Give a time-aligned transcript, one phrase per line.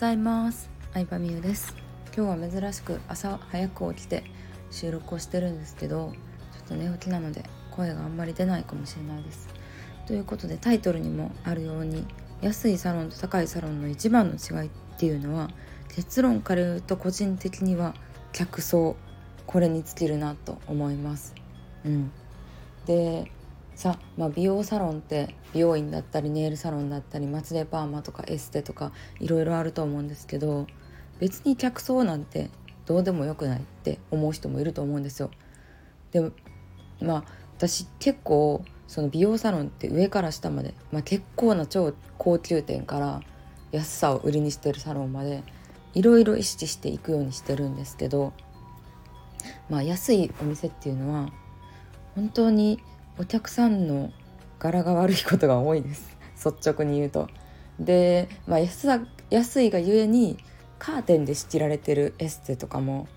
[0.00, 0.70] ざいます。
[0.94, 1.76] 相葉美優です。
[2.16, 4.24] 今日は珍しく朝早く起きて
[4.70, 6.14] 収録をしてるんですけど
[6.54, 9.50] ちょっと寝起きなので声があんまり出ないかもしれないです。
[10.06, 12.06] ということでタイトルにもあるように
[12.40, 15.50] 安いサロンと高いサロンの一番の違いっていうのは
[15.94, 17.94] 結論から言うと個人的には
[18.32, 18.96] 客層
[19.46, 21.34] これに尽きるなと思います。
[21.84, 22.10] うん。
[22.86, 23.30] で
[23.80, 30.66] さまあ、美容サロンって美容院だったりネイルサロンだったりまつげパーマとかエステとかいろいろあると思うんですけど
[31.18, 32.50] 別に客層なんて
[32.84, 35.30] どうでもよくないって思う人もいると思うんですよ。
[36.12, 36.30] で
[37.00, 37.24] まあ
[37.56, 43.22] 私結構その美容サロンって上から下まで、まあ、結構な超高級店から
[43.72, 45.42] 安さを売りにしてるサロンまで
[45.94, 48.34] いろいろ意識していくようにしてるんですけど、
[49.70, 51.30] まあ、安いお店っていうのは
[52.14, 52.82] 本当に
[53.20, 54.10] お客さんの
[54.58, 57.28] 柄が悪いことが多いです 率直に言うと。
[57.78, 58.88] で、まあ、安
[59.28, 60.38] 安いがゆえに
[60.78, 63.08] カーテンで仕切られてるエステとかも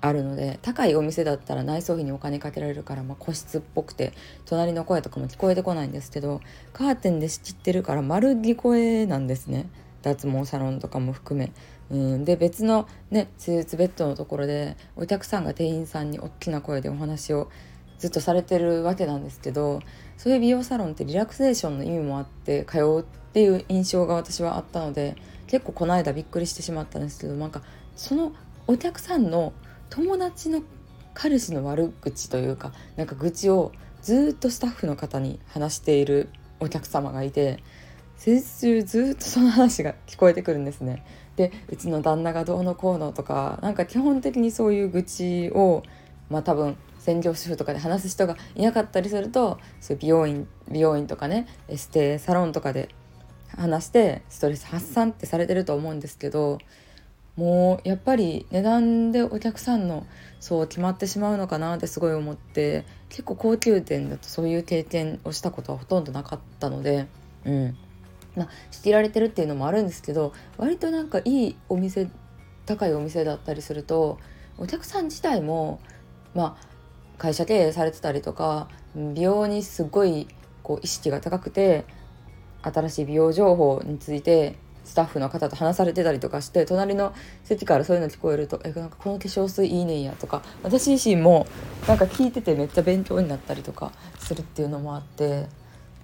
[0.00, 4.12] あるので高いお店だったら内装費にお金かけられるから、まあ、個室っぽくて
[4.44, 6.40] 隣の声とかも聞こえてこないんですけど
[6.72, 9.68] カーテンで仕切ってるから丸聞こえなんですね
[10.02, 11.52] 脱毛サロンとかも含め。
[11.90, 17.50] うんで別のね施術ベッドのところでお客さんが店員さんに大きな声でお話を
[17.98, 19.80] ずっとされてるわけなんですけど
[20.16, 27.62] そういう美容サロンってリラクゼーションの意味もあって通うっていう印象が私はあったので結構この間びっくりしてしまったんですけどなんか
[27.96, 28.32] その
[28.66, 29.52] お客さんの
[29.90, 30.62] 友達の
[31.14, 36.28] 彼氏の悪口というかなんか愚痴をずっとスタッフの方に話している
[36.60, 37.62] お客様がいて
[38.16, 41.04] 施術中ずっとその話が聞こえてくるんですね。
[41.36, 45.84] でうちの旦那がどうのこうのとかなんか基本的にそういう愚痴を
[46.28, 46.76] まあ多分
[47.08, 52.90] 専業主婦とかで話す人がいなかったりするとそういう美容院美容院とかねエステサロンとかで
[53.56, 56.58] 話してストレス発散ってされてると思うんですけど
[57.36, 60.06] もうやっぱり値段でお客さんの
[60.38, 67.06] そう決まってしまうのかなってすごい思って結構高級店だとそういう経験をしたことはほとんどなかったので
[67.46, 67.76] うん。
[68.36, 72.10] まあ仕切られてるっていうのもあるんですけど割となんかいいお店
[72.66, 74.18] 高いお店だったりすると
[74.58, 75.80] お客さん自体も
[76.34, 76.67] まあ
[77.18, 80.28] 会社経営されてたりとか美容にすごい
[80.62, 81.84] こう意識が高くて
[82.62, 87.12] 新しい美容情報についてスタッフの方と話されてたりとかして隣の
[87.44, 91.46] 席からそういうの聞こえると「えなんかこの化粧水いいねんや」とか私自身も
[91.86, 95.46] なんか聞いててめっちゃ勉強になったりとかするっていうのもあって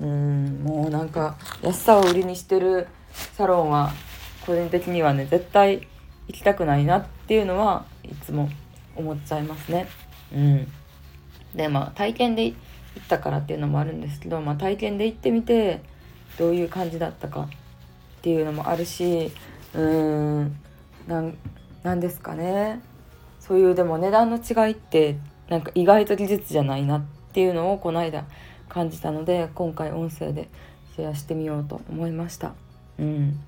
[0.01, 2.89] うんもうなんか安さを売りにしてる
[3.37, 3.93] サロンは
[4.45, 5.89] 個人的にはね絶対
[6.29, 8.51] 行きたくないなっていうのはいつも
[8.97, 9.87] 思っちゃいますね。
[10.35, 10.69] うん
[11.54, 15.82] でまあ体験で行ったからっていうのもあるんですけど、まあ、体験で行ってみて
[16.38, 17.48] どういう感じだったかっ
[18.22, 19.31] ていうのもあるし
[19.75, 20.56] うーん
[21.82, 22.81] なんですかね
[23.41, 28.25] そういうでも値段の違いってなんか意外と技術じゃないなっていうのをこの間
[28.69, 30.48] 感じたので今回音声で
[30.97, 32.54] シェアしてみようと思いました。
[32.98, 33.41] うん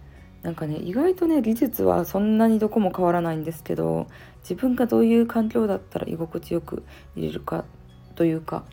[0.42, 4.06] なんかね意外とね技術はそんなにどこも変わらないんですけど
[4.42, 6.84] 自分がどういう環境だったら居心地よく
[7.16, 7.64] 入れるか
[8.16, 8.65] というか。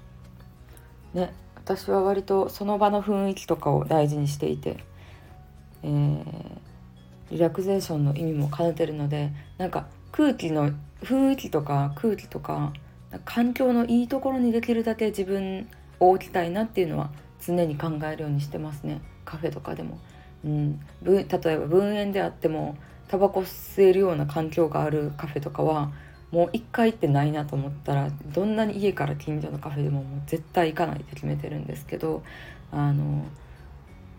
[1.14, 4.84] ね私は割とその場の雰囲気とかを大事にしていて、
[5.82, 6.24] えー、
[7.32, 10.72] リラクゼーションの意味も兼ねてるのでなんか空気の
[11.04, 12.74] 雰囲気とか空気とか
[13.24, 17.12] 環境のいいところにできるだけ自分を置きたいなっていうのは
[17.46, 19.02] 常に考えるようにしてますね。
[19.24, 20.00] カフェとかでも。
[20.44, 22.76] うん、例えば分煙であっても
[23.08, 25.94] タバコ吸えるような環境があるカフェとかは
[26.34, 32.24] もう1回行ってないなと思ったらどんなに家から近所のカフェでももう絶対行かないって決めてるんですけど
[32.72, 33.24] あの、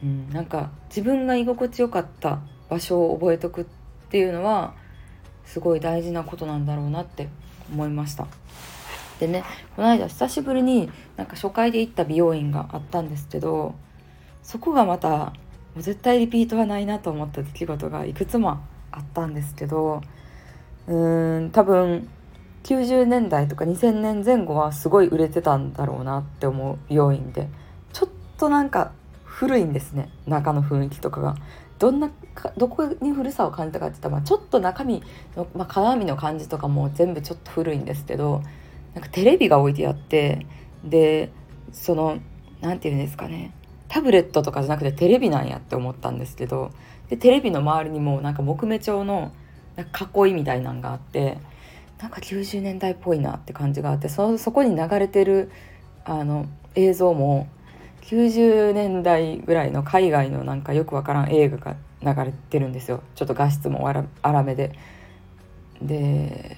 [0.01, 2.39] うん、なんか自分が居心地よかった
[2.71, 3.65] 場所を覚えとくっ
[4.11, 4.75] ていうのは
[5.45, 7.27] すごい大事なことなんだろうなって
[7.73, 8.29] 思いました。
[9.19, 9.43] でね
[9.75, 13.75] この間久しぶりになんか初回で行った美容院があったんですけど
[14.45, 15.33] そこがまたも
[15.79, 18.61] う絶対リピートはないなと思った出来事がいくつも
[18.93, 20.03] あったんですけど
[20.87, 22.09] うーん多分
[22.65, 27.49] 90年代とか2000年前後はすごい売れてたんだろうなって思う美容院で
[27.93, 28.93] ちょっとなんか
[29.25, 31.37] 古いんですね中の雰囲気とかが。
[31.79, 32.09] どんな
[32.57, 35.03] どこに古さを感じたかって言ったら、ま、ちょっと中身
[35.37, 38.43] の、まあ、鏡の感じとかも全部ちょっと古いんですけど
[38.95, 40.47] なんかテレビが置いてあって
[40.85, 41.33] で
[41.73, 42.19] その
[42.61, 43.53] 何て言うんですかね
[43.89, 46.71] タブレットとかじゃなくてテレビなんやって思ったんですけど
[47.09, 49.33] でテレビの周りにもなんか木目調の
[49.79, 51.39] 囲いみたいなんがあって
[52.01, 55.51] なんか90年代っぽいなって感じがあってそそこに流れてる
[56.05, 57.49] あの映像も
[58.03, 64.73] 90年代ぐらいの海外のなんかよくわからん映画が流れてるんですよちょっと画質も荒めで。
[65.83, 66.57] で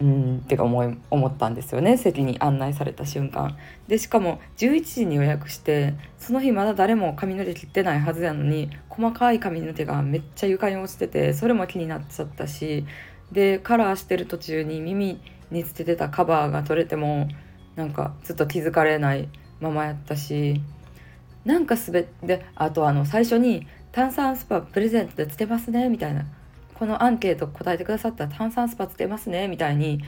[0.00, 1.96] うんってか思い思ったんですよね。
[1.96, 3.56] 席に案内された瞬間。
[3.86, 12.84] でしかも11時に予約してその日まだ誰も髪の毛切ってないはずやのに細かい髪の毛がめっちゃ床に落ちててそれも気になっちゃったし
[13.30, 15.20] でカラーしてる途中に耳
[15.50, 17.28] につけてたカバーが取れても
[17.76, 19.28] なんかずっと気づかれない
[19.60, 20.60] ままやったし
[21.44, 26.24] なんかすべであとあの最初に「炭酸スパプレゼントでつけますね」みたいな。
[26.74, 30.02] このアンケート答えてくださったら炭酸スパつけますねみたいに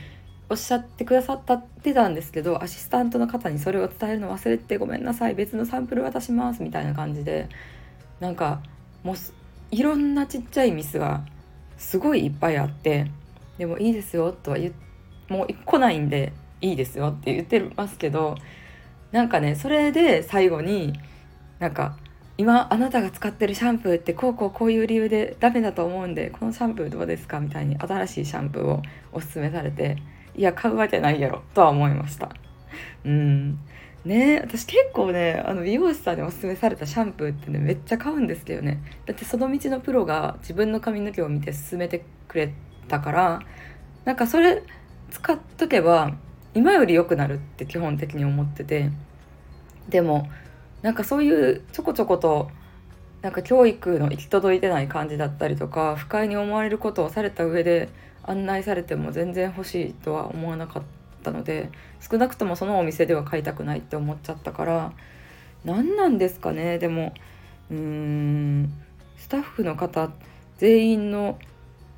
[0.49, 7.49] おっしゃってくださったってたんですけどアシスタントの方にそれを伝えるの忘れてごめんなさい別のサンプル渡しますみたいな感じで
[8.19, 8.61] なんか
[9.03, 9.15] もう
[9.71, 11.25] いろんなちっちゃいミスが
[11.77, 13.11] すごいいっぱいあって
[13.57, 14.73] でもいいですよとは言
[15.27, 16.31] もう来ないんで
[16.61, 18.35] いいですよって言ってますけど
[19.11, 20.93] なんかねそれで最後に
[21.59, 21.97] なんか
[22.39, 29.97] 今あなたが使ってるシャンプーってこうこうこういう理由でダメだと思うんでこのシャンプーどうですかみたいに新しいシャンプーをおすすめされて
[30.35, 32.29] いや買うわけないやろとは思いました。
[33.05, 33.59] うん。
[34.05, 38.83] ね私結構ねあの美容師さんにおすすめされたシャンプーってねめっちゃ買うんですけどね。
[39.07, 42.53] だってその道のプロが自分の髪の毛を見て勧めてくれ
[42.87, 43.41] たから
[44.05, 44.63] なんかそれ
[45.09, 46.13] 使っとけば
[46.53, 48.91] 今より良くなるって基本的に思ってて。
[49.89, 50.27] でも
[50.87, 52.49] なんかそういうちょこちょこと
[53.21, 57.89] なんか教育の行き届いてない感じだったりとか不快に思われることをされた上で
[58.23, 60.83] 案内されても全然欲しいとは思わなかっ
[61.23, 61.69] たので
[61.99, 64.93] 少なくともそのお店では買いたくないって思っちゃったから
[65.65, 66.77] 何なんですかね？
[66.77, 67.13] でも
[67.69, 68.71] うーん
[69.17, 70.09] スタッフの方
[70.57, 71.37] 全員の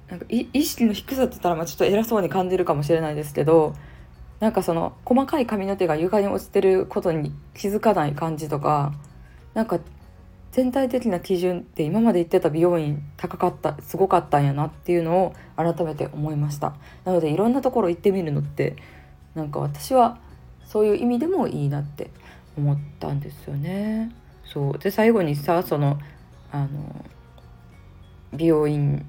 [0.09, 3.75] なんか意識の低さって言ったらまあちょっと偉そうに感じるかもしれないですけど
[4.39, 8.93] なんかその細かい髪の毛が床に落ちてることに気づかない感じとか
[9.53, 9.79] なんか
[10.51, 16.75] 全体的な基準って今まで行ってた美容院高かったすごかったんやなっていうのを改めて思いました。
[17.05, 18.75] なのでいろんなところ行ってみるのって
[19.35, 20.17] なんか私は
[20.65, 22.09] そういう意味でもいいなって
[22.57, 24.11] 思ったんですよね。
[24.43, 24.79] そう。
[24.79, 25.99] で最後にさその
[26.51, 27.05] あの
[28.33, 29.05] 美容院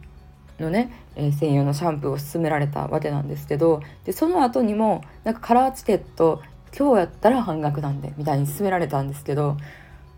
[0.60, 6.42] のね、えー、専用のシャンプーを勧められたわけなんですけどでその後にもなんかカラーチケット
[6.76, 9.56] 今日やったら半額なんでみたいに勧められたんですけど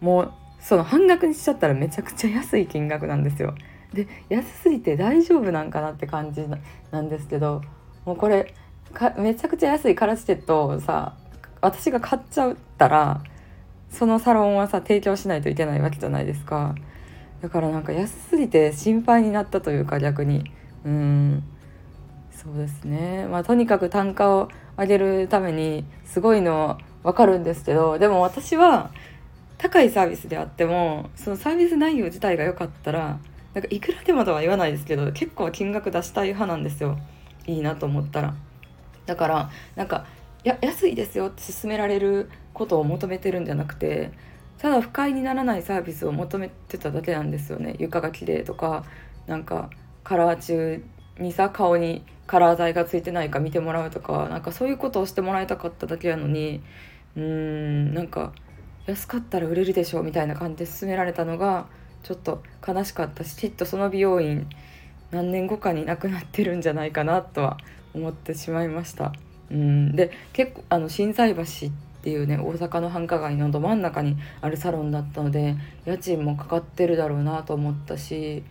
[0.01, 3.55] もうその半額にしちゃったらめちゃくちゃ安い金額なんですよ。
[3.93, 6.47] で安すぎて大丈夫なんかなって感じ
[6.91, 7.61] なんですけど
[8.07, 8.55] もうこれ
[9.19, 11.15] めちゃくちゃ安いカラーチケットをさ
[11.61, 13.23] 私が買っちゃったら
[13.91, 16.75] そのサロンはさ提供しないといけないわけじゃないですか。
[17.43, 20.51] だからなんか安すぎて心配になったというか逆に。
[20.85, 21.43] うん。
[22.31, 23.27] そうですね。
[23.29, 24.49] まあとにかく単価を
[24.79, 28.91] 上げるためにすごいの分かるんですけどでも私は
[29.59, 33.19] 高いサービスであってもそのサービス内容自体が良かったら
[33.55, 36.99] なんかいくらでもとは言わないですけど結構金額出したい派なんですよ。
[37.47, 38.35] いいなと思ったら。
[39.05, 40.07] だからなんか
[40.45, 44.13] や安いですよって勧められることを求めてるんじゃなくて
[44.59, 48.85] ただ不快にならないサービスを求めてただけなんですよね床が綺麗とか
[49.27, 49.71] なんか
[50.05, 50.85] カラー中
[51.19, 56.63] にさ顔にカラー剤がついてないか見てもらうとかなんかそういうことをしてもらいたかっただけやのに
[57.17, 58.33] うーんなんか
[58.87, 61.67] 安かったら売れるでしょうみたいな感じで勧められたのが
[62.03, 64.49] ちょっと悲しかったしきっとその美容院
[65.11, 67.59] 何年後かになくなってるんじゃないかなとは
[67.95, 69.13] 思ってしまいました。
[69.51, 78.43] うんで結構あの心斎橋ってていうね大阪の繁華街のど真ん中にあるサロンだったので家賃もかかってるだろうなと思ったし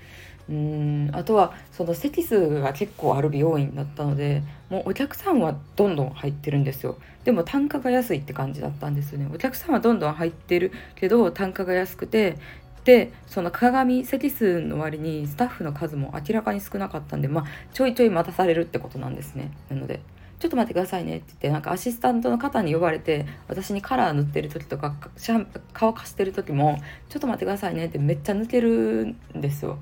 [0.49, 6.97] うんあとはその席数が結構ある美容院だったのでもうお客さんはどんどん入ってるんですよ。
[7.23, 9.29] でも単価が安いって感じだったんですよね。
[9.33, 12.37] お客さんはどんどん入ってるけど単価が安くて
[12.83, 19.51] でその鏡席数の割にスタッフの数も明らかに少なかったんでまあちょいちょい待たされるってことなんですね。
[19.69, 19.99] なので
[20.41, 21.17] ちょっと待ってくださいね。
[21.17, 26.79] って言ってなんかアシスタントの方に呼ばれて私にカラー塗ってる時とかシャン乾かしてる時も
[27.09, 27.85] ちょっと待ってくださいね。
[27.85, 29.77] ってめっちゃ抜けるんですよ。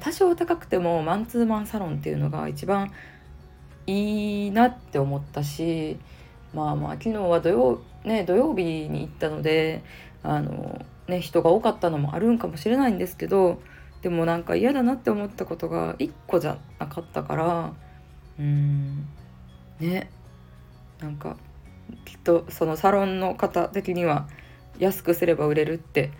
[0.00, 2.90] 多少高くてもマンツーマンサロンっていうのが一番
[3.86, 5.98] いいなって思ったし
[6.54, 9.84] まあまあ昨日は土曜,、ね、土曜日に行ったので
[10.22, 13.60] あの、ね、人が多かったのもあるんかもしれないんですけど
[14.02, 17.72] でもなんか嫌だなって思ったことが1個じゃなかったから
[18.40, 19.06] うん。
[19.80, 20.10] ね。
[21.00, 21.36] なんか
[22.04, 24.28] きっとそのサロンの方的には
[24.78, 26.12] 安くすれば売れるって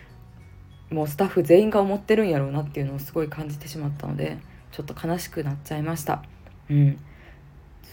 [0.90, 4.38] もうスタッフ全員が思ってるんやろうなっていうのをすごい感じてしまったので
[4.72, 6.22] ちょっと悲しくなっちゃいました。
[6.70, 6.98] うん。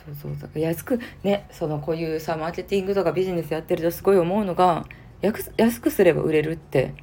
[0.05, 0.31] そうそう。
[0.33, 4.85] だから安くねそのこういうさマーケティングとかビジネスやってるとすごい思うのが
[5.21, 6.93] 安くすれば売れるって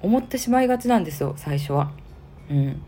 [0.00, 1.92] 思ってしまいがちなんですよ最初は。
[2.50, 2.82] うん。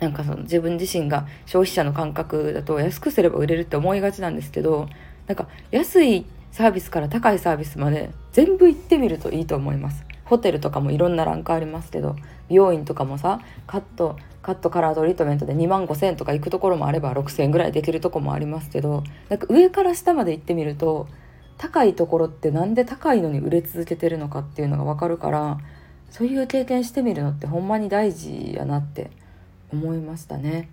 [0.00, 4.88] なんかその自分自身が消費者の感覚だと安くすれば売れるって思いがちなんですけど
[5.26, 10.04] なんか安いサービスから高いサービスまで全部行ってみるといいと思います。
[10.24, 12.14] ホテルとかもいろんなランクありますけど
[12.48, 21.08] 美容院とかもさカットカットカラートリートメントで2万5,000円とか行くところもあれば6,000円ぐらいできるとこもありますけどなんか上から下まで行ってみると
[21.56, 25.58] 高いところってなんで高いのに売れ続けてるのかっていうのが分かるから
[26.10, 29.10] そういう経験してみるのってほんまに大事やなって
[29.72, 30.70] 思いましたね。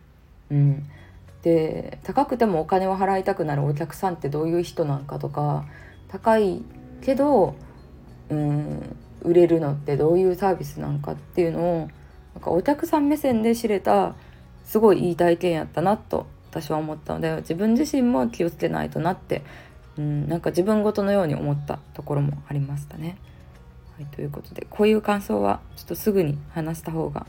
[0.49, 0.89] うん、
[1.41, 5.65] で高くてもお金を払いたくなるお客さんってどういう人なんかとか
[6.07, 6.61] 高い
[7.01, 7.55] けど、
[8.29, 11.89] うん、売れるのってどういうサービスなんかっていうのを
[12.35, 14.15] なんかお客さん目線で知れた
[14.65, 19.43] すごいいい体験やったなと私は思ったので自分自身も気をつけないとなって、
[19.97, 23.17] うん、なんか自分ごとのように思ったところもありましたね。
[23.97, 27.27] はい、ということでこういう感想はちょっとすぐに話した方が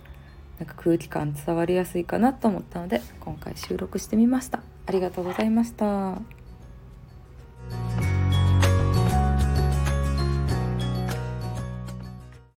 [0.58, 4.62] なんか空気感伝わりやすいかなと思ったので今回収録してみました。
[4.86, 6.35] ありがとうございました。